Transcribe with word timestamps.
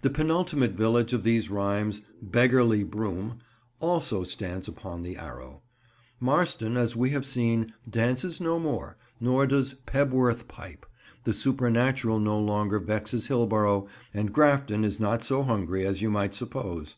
The 0.00 0.10
penultimate 0.10 0.72
village 0.72 1.12
of 1.12 1.22
these 1.22 1.48
rhymes, 1.48 2.02
"Beggarly" 2.20 2.82
Broom, 2.82 3.38
also 3.78 4.24
stands 4.24 4.66
upon 4.66 5.02
the 5.04 5.16
Arrow. 5.16 5.62
Marston, 6.18 6.76
as 6.76 6.96
we 6.96 7.10
have 7.10 7.24
seen, 7.24 7.72
dances 7.88 8.40
no 8.40 8.58
more, 8.58 8.96
nor 9.20 9.46
does 9.46 9.74
Pebworth 9.74 10.48
pipe; 10.48 10.84
the 11.22 11.32
supernatural 11.32 12.18
no 12.18 12.36
longer 12.36 12.80
vexes 12.80 13.28
Hillborough, 13.28 13.86
and 14.12 14.32
Grafton 14.32 14.84
is 14.84 14.98
not 14.98 15.22
so 15.22 15.44
hungry 15.44 15.86
as 15.86 16.02
you 16.02 16.10
might 16.10 16.34
suppose. 16.34 16.96